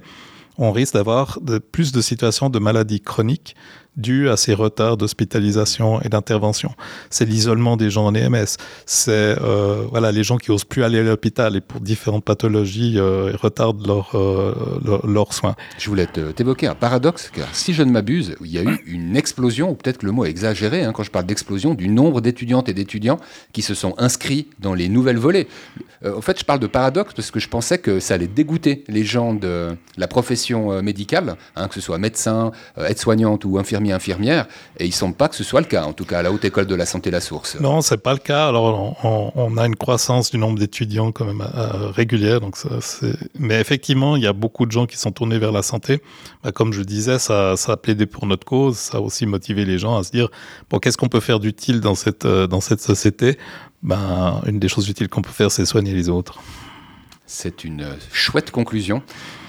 [0.58, 3.56] on risque d'avoir de, plus de situations de maladies chroniques
[3.96, 6.72] dû à ces retards d'hospitalisation et d'intervention.
[7.10, 8.56] C'est l'isolement des gens en EMS.
[8.86, 12.94] C'est euh, voilà les gens qui osent plus aller à l'hôpital et pour différentes pathologies
[12.96, 15.54] euh, retardent leurs euh, soins.
[15.78, 19.16] Je voulais t'évoquer un paradoxe car si je ne m'abuse, il y a eu une
[19.16, 22.68] explosion ou peut-être le mot est exagéré hein, quand je parle d'explosion du nombre d'étudiantes
[22.68, 23.20] et d'étudiants
[23.52, 25.48] qui se sont inscrits dans les nouvelles volées.
[26.04, 29.04] en fait, je parle de paradoxe parce que je pensais que ça allait dégoûter les
[29.04, 34.46] gens de la profession médicale, hein, que ce soit médecin, aide-soignante ou infirmière infirmières,
[34.78, 36.30] et il ne semble pas que ce soit le cas, en tout cas à la
[36.30, 37.58] Haute École de la Santé La Source.
[37.58, 38.46] Non, c'est pas le cas.
[38.46, 42.68] Alors, on, a une croissance du nombre d'étudiants quand même euh, régulière, donc ça,
[43.38, 46.02] mais effectivement, il y a beaucoup de gens qui sont tournés vers la santé.
[46.44, 49.64] Bah, comme je disais, ça, ça a plaidé pour notre cause, ça a aussi motivé
[49.64, 50.28] les gens à se dire,
[50.70, 53.38] bon, qu'est-ce qu'on peut faire d'utile dans cette, euh, dans cette société?
[53.82, 56.38] Ben, Une des choses utiles qu'on peut faire, c'est soigner les autres.
[57.34, 59.02] C'est une chouette conclusion.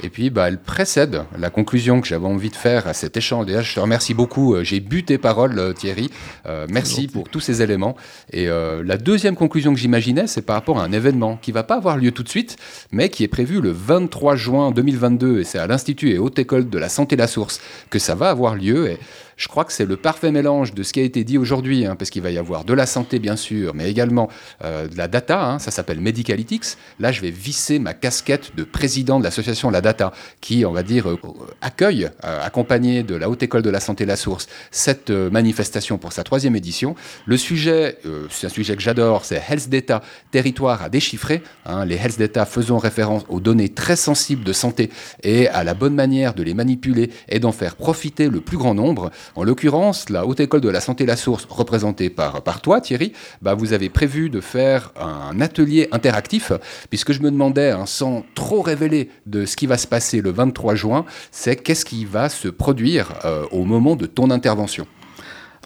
[0.04, 3.46] Et puis, bah, elle précède la conclusion que j'avais envie de faire à cet échange.
[3.46, 4.56] Déjà, je te remercie beaucoup.
[4.56, 6.10] Euh, j'ai bu tes paroles, euh, Thierry.
[6.46, 7.98] Euh, merci pour tous ces éléments.
[8.32, 11.76] Et la deuxième conclusion que j'imaginais, c'est par rapport à un événement qui va pas
[11.76, 12.56] avoir lieu tout de suite,
[12.94, 15.42] mais qui est prévu le 23 juin 2022.
[15.42, 18.30] Et c'est à l'Institut et Haute École de la Santé La Source que ça va
[18.30, 18.92] avoir lieu.
[18.92, 18.98] Et
[19.38, 21.96] je crois que c'est le parfait mélange de ce qui a été dit aujourd'hui, hein,
[21.96, 24.30] parce qu'il va y avoir de la santé bien sûr, mais également
[24.62, 26.78] de la data, hein, ça s'appelle Medicalytics.
[27.00, 30.84] Là, je vais visser ma casquette de président de l'association La Data qui, on va
[30.84, 31.18] dire, euh,
[31.62, 35.98] accueille, euh, accompagné de la Haute École de la Santé La Source, cette euh, manifestation
[35.98, 36.96] pour sa troisième édition.
[37.26, 37.98] Le sujet,
[38.30, 41.42] c'est un sujet que j'adore, c'est Health Data, territoire à déchiffrer.
[41.66, 41.86] Hein.
[41.86, 44.90] les Health Data faisant référence aux données très sensibles de santé
[45.24, 48.74] et à la bonne manière de les manipuler et d'en faire profiter le plus grand
[48.74, 49.12] nombre.
[49.36, 53.54] En l'occurrence, la Haute École de la Santé La Source, représentée par, toi, Thierry, bah,
[53.54, 56.52] vous avez prévu de faire un atelier interactif,
[56.90, 60.32] puisque je me demandais, hein, sans trop révéler de ce qui va se passer le
[60.32, 64.88] 23 juin, c'est qu'est-ce qui va se produire euh, au moment de ton intervention?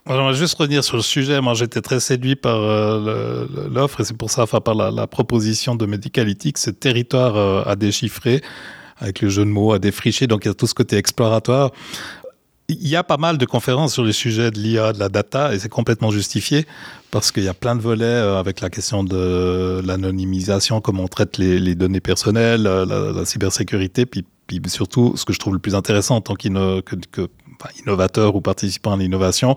[0.10, 1.41] on va juste revenir sur le sujet.
[1.41, 5.76] Moi, j'étais très séduit par euh, l'offre et c'est pour ça, enfin, par la, proposition
[5.76, 8.41] de Medicalytics, ce territoire euh, à déchiffrer,
[9.00, 10.28] avec le jeu de mots à défricher.
[10.28, 11.72] Donc, il y a tout ce côté exploratoire.
[12.69, 15.53] Il y a pas mal de conférences sur les sujets de l'IA, de la data,
[15.53, 16.65] et c'est complètement justifié
[17.12, 21.38] parce qu'il y a plein de volets avec la question de l'anonymisation, comment on traite
[21.38, 26.15] les, données personnelles, la, cybersécurité, puis, puis, surtout, ce que je trouve le plus intéressant
[26.15, 26.47] en tant que
[27.79, 29.55] innovateur ou participant à l'innovation,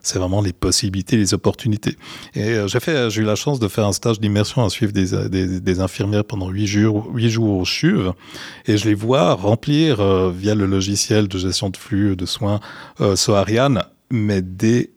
[0.00, 1.96] c'est vraiment les possibilités, les opportunités.
[2.34, 4.92] Et euh, j'ai fait, j'ai eu la chance de faire un stage d'immersion à suivre
[4.92, 8.10] des, infirmières pendant huit jours, jours au CHUV,
[8.66, 12.60] et je les vois remplir euh, via le logiciel de gestion de flux de soins
[13.00, 14.90] euh, Soariane, mais des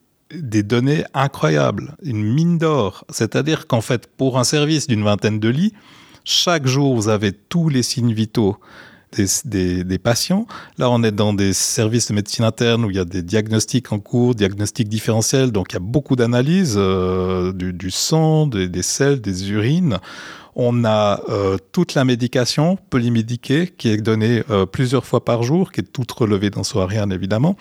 [0.63, 3.05] données incroyables, une mine d'or.
[3.09, 5.73] C'est-à-dire qu'en fait, pour un service d'une vingtaine de lits,
[6.23, 8.57] chaque jour, vous avez tous les signes vitaux
[9.45, 10.45] des, patients.
[10.77, 13.91] Là, on est dans des services de médecine interne où il y a des diagnostics
[13.91, 18.83] en cours, diagnostics différentiels, donc il y a beaucoup d'analyses euh, du, sang, des, des
[18.83, 19.99] selles, des urines.
[20.55, 25.71] On a euh, toute la médication polymédiquée qui est donnée euh, plusieurs fois par jour,
[25.71, 27.57] qui est toute relevée dans Soarian évidemment.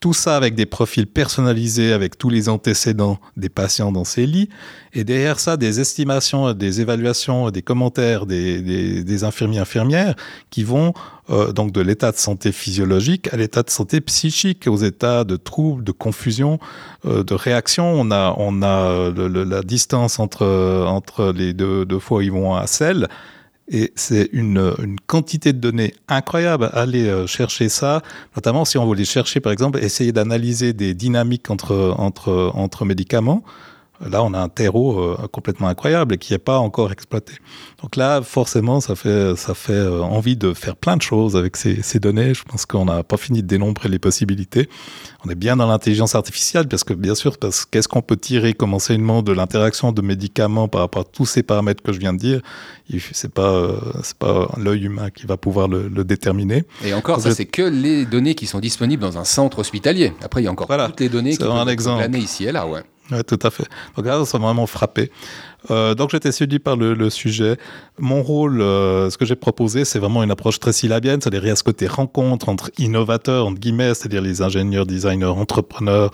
[0.00, 4.50] Tout ça avec des profils personnalisés, avec tous les antécédents des patients dans ces lits.
[4.92, 10.14] Et derrière ça, des estimations, des évaluations, des commentaires des, infirmiers infirmières
[10.50, 10.92] qui vont
[11.30, 15.36] euh, donc de l'état de santé physiologique à l'état de santé psychique, aux états de
[15.36, 16.58] troubles, de confusion,
[17.06, 17.86] euh, de réaction.
[17.86, 20.44] On a, on a la distance entre,
[20.86, 23.08] entre les deux, deux fois où ils vont à sel
[23.68, 26.70] et c'est une, une, quantité de données incroyable.
[26.74, 28.02] Aller euh, chercher ça,
[28.36, 33.42] notamment si on voulait chercher, par exemple, essayer d'analyser des dynamiques entre, entre, entre médicaments.
[34.00, 37.34] Là, on a un terreau euh, complètement incroyable et qui n'est pas encore exploité.
[37.80, 41.56] Donc là, forcément, ça fait, ça fait euh, envie de faire plein de choses avec
[41.56, 42.34] ces, ces données.
[42.34, 44.68] Je pense qu'on n'a pas fini de dénombrer les possibilités.
[45.24, 48.52] On est bien dans l'intelligence artificielle parce que, bien sûr, parce qu'est-ce qu'on peut tirer
[48.52, 52.12] comme enseignement de l'interaction de médicaments par rapport à tous ces paramètres que je viens
[52.12, 52.40] de dire?
[53.12, 56.64] C'est pas, euh, c'est pas l'œil humain qui va pouvoir le, le déterminer.
[56.84, 60.12] Et encore, ça, c'est que les données qui sont disponibles dans un centre hospitalier.
[60.22, 62.16] Après, il y a encore toutes les données qui sont exemple.
[62.16, 62.82] ici et là, ouais.
[63.10, 63.66] Oui, tout à fait.
[63.96, 65.10] Donc là, ça m'a vraiment frappé.
[65.70, 67.56] Euh, donc j'étais séduit par le, sujet.
[67.98, 71.48] Mon rôle, euh, ce que j'ai proposé, c'est vraiment une approche très syllabienne, c'est-à-dire il
[71.48, 76.10] y a ce côté rencontre entre innovateurs, entre guillemets, c'est-à-dire les ingénieurs, designers, entrepreneurs,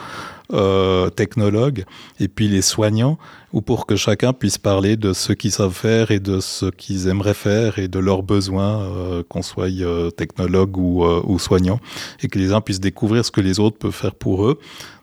[0.52, 1.84] euh, technologues,
[2.18, 3.18] et puis les soignants,
[3.52, 7.06] ou pour que chacun puisse parler de ce qu'ils savent faire et de ce qu'ils
[7.06, 9.70] aimeraient faire et de leurs besoins, qu'on soit
[10.16, 11.80] technologue ou soignant,
[12.22, 14.58] et que les uns puissent découvrir ce que les autres peuvent faire pour eux.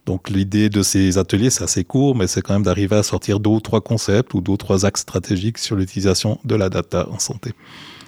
[0.07, 3.41] Donc l'idée de ces ateliers, c'est assez court, mais c'est quand même d'arriver à sortir
[3.41, 7.09] deux ou trois concepts ou deux ou trois axes stratégiques sur l'utilisation de la data
[7.11, 7.51] en santé.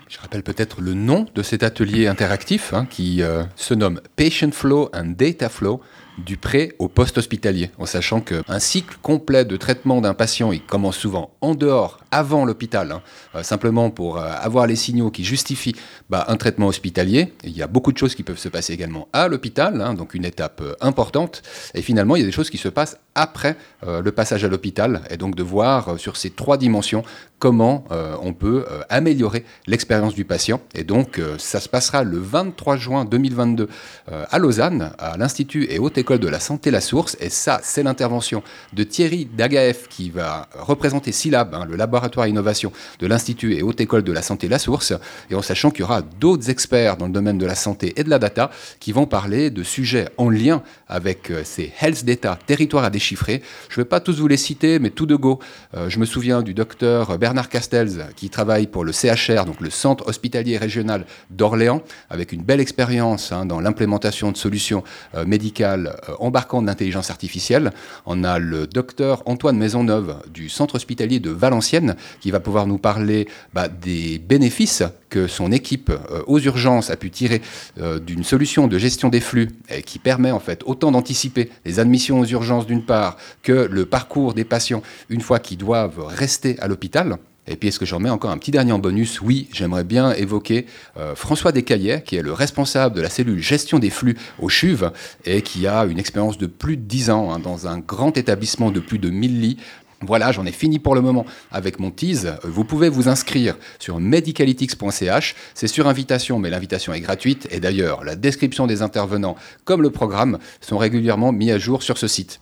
[0.07, 4.51] Je rappelle peut-être le nom de cet atelier interactif hein, qui euh, se nomme Patient
[4.51, 5.81] Flow and Data Flow
[6.25, 10.97] du pré au post-hospitalier, en sachant qu'un cycle complet de traitement d'un patient, il commence
[10.97, 13.01] souvent en dehors, avant l'hôpital, hein,
[13.36, 15.75] euh, simplement pour euh, avoir les signaux qui justifient
[16.10, 17.34] bah, un traitement hospitalier.
[17.43, 20.13] il y a beaucoup de choses qui peuvent se passer également à l'hôpital, hein, donc
[20.13, 21.41] une étape euh, importante.
[21.73, 23.55] Et finalement, il y a des choses qui se passent après
[23.86, 27.03] le passage à l'hôpital, et donc de voir sur ces trois dimensions
[27.38, 27.86] comment
[28.21, 30.60] on peut améliorer l'expérience du patient.
[30.75, 33.69] Et donc, ça se passera le 23 juin 2022
[34.08, 37.15] à Lausanne, à l'Institut et Haute École de la Santé La Source.
[37.19, 42.71] Et ça, c'est l'intervention de Thierry Dagaef qui va représenter SILAB, hein, le laboratoire innovation
[42.99, 44.93] de l'Institut et Haute École de la Santé La Source.
[45.29, 48.03] Et en sachant qu'il y aura d'autres experts dans le domaine de la santé et
[48.03, 52.38] de la data qui vont parler de sujets en lien avec euh, ces health data,
[52.45, 55.39] territoires à Je ne vais pas tous vous les citer, mais tout de go.
[55.75, 59.69] Euh, je me souviens du docteur Bernard Castells qui travaille pour le CHR, donc le
[59.69, 64.83] Centre hospitalier régional d'Orléans, avec une belle expérience hein, dans l'implémentation de solutions
[65.15, 67.71] euh, médicales euh, embarquant de l'intelligence artificielle.
[68.05, 72.77] On a le docteur Antoine Maisonneuve du centre hospitalier de Valenciennes qui va pouvoir nous
[72.77, 77.41] parler bah, des bénéfices que son équipe euh, aux urgences a pu tirer
[77.79, 79.49] euh, d'une solution de gestion des flux
[79.85, 84.33] qui permet en fait autant d'anticiper les admissions aux urgences d'une part que le parcours
[84.33, 87.17] des patients une fois qu'ils doivent rester à l'hôpital.
[87.49, 89.21] Et puis, est-ce que j'en mets encore un petit dernier en bonus?
[89.21, 90.67] Oui, j'aimerais bien évoquer
[90.97, 94.89] euh, François Descaillets, qui est le responsable de la cellule gestion des flux au CHUV
[95.25, 98.69] et qui a une expérience de plus de 10 ans hein, dans un grand établissement
[98.69, 99.57] de plus de 1000 lits.
[100.01, 102.38] Voilà, j'en ai fini pour le moment avec mon tease.
[102.43, 105.35] Vous pouvez vous inscrire sur medicalytics.ch.
[105.53, 107.47] C'est sur invitation, mais l'invitation est gratuite.
[107.51, 109.35] Et d'ailleurs, la description des intervenants
[109.65, 112.39] comme le programme sont régulièrement mis à jour sur ce site.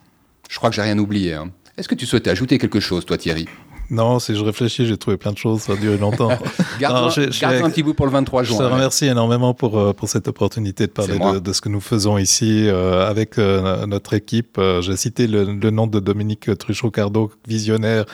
[0.50, 1.34] Je crois que j'ai rien oublié.
[1.34, 1.52] Hein.
[1.78, 3.48] Est-ce que tu souhaitais ajouter quelque chose, toi, Thierry?
[3.90, 6.30] Non, si je réfléchis, j'ai trouvé plein de choses, ça a duré longtemps.
[6.80, 8.58] garde, un petit bout pour le 23 juin.
[8.58, 11.70] Je te remercie énormément pour, euh, pour cette opportunité de parler de, de, ce que
[11.70, 14.60] nous faisons ici euh, avec euh, notre équipe.
[14.82, 18.06] j'ai cité le, le, nom de Dominique Truchot-Cardo, visionnaire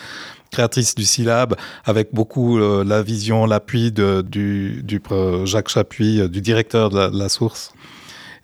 [0.51, 5.01] créatrice du syllabe, avec beaucoup la vision, l'appui du, du
[5.45, 7.73] Jacques Chapuis, du directeur de la, de la source.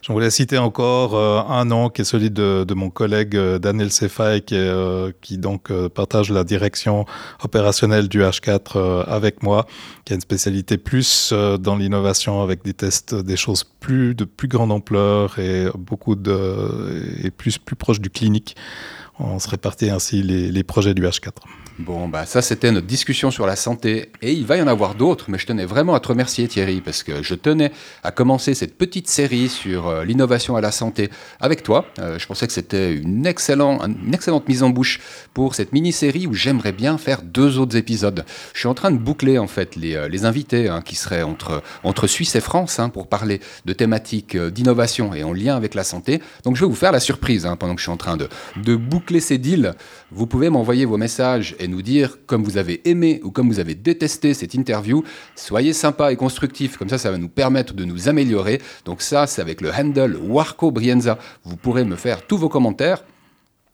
[0.10, 3.92] J'en voulais citer encore euh, un nom qui est celui de, mon collègue euh, Daniel
[3.92, 7.06] Sefai qui, euh, qui donc partage la direction
[7.44, 9.68] opérationnelle du H4 avec moi,
[10.06, 14.48] qui a une spécialité plus dans l'innovation avec des tests, des choses plus de plus
[14.48, 18.56] grande ampleur et beaucoup de et plus plus proche du clinique.
[19.20, 21.34] On se répartit ainsi les projets du H4.
[21.80, 24.96] Bon, bah ça c'était notre discussion sur la santé et il va y en avoir
[24.96, 27.72] d'autres, mais je tenais vraiment à te remercier Thierry parce que je tenais
[28.04, 31.86] à commencer cette petite série sur euh, l'innovation à la santé avec toi.
[32.00, 35.00] Euh, je pensais que c'était une, excellent, une excellente mise en bouche
[35.34, 38.26] pour cette mini-série où j'aimerais bien faire deux autres épisodes.
[38.54, 41.24] Je suis en train de boucler en fait les, euh, les invités hein, qui seraient
[41.24, 45.76] entre, entre Suisse et France hein, pour parler de thématiques d'innovation et en lien avec
[45.76, 46.22] la santé.
[46.44, 48.28] Donc je vais vous faire la surprise hein, pendant que je suis en train de,
[48.58, 49.76] de boucler ces deals.
[50.12, 53.60] Vous pouvez m'envoyer vos messages et nous dire comme vous avez aimé ou comme vous
[53.60, 55.04] avez détesté cette interview.
[55.36, 58.62] Soyez sympa et constructif, comme ça, ça va nous permettre de nous améliorer.
[58.86, 61.18] Donc ça, c'est avec le handle Warco Brienza.
[61.44, 63.04] Vous pourrez me faire tous vos commentaires.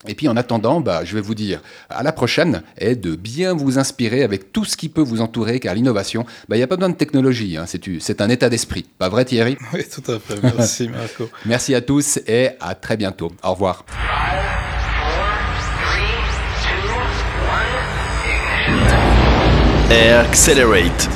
[0.07, 3.53] Et puis en attendant, bah, je vais vous dire à la prochaine et de bien
[3.53, 6.67] vous inspirer avec tout ce qui peut vous entourer, car l'innovation, bah, il n'y a
[6.67, 8.85] pas besoin de technologie, hein, c'est un état d'esprit.
[8.97, 9.57] Pas vrai Thierry?
[9.73, 10.41] Oui, tout à fait.
[10.43, 11.29] Merci Marco.
[11.45, 13.31] Merci à tous et à très bientôt.
[13.43, 13.85] Au revoir.
[19.91, 21.14] Accelerate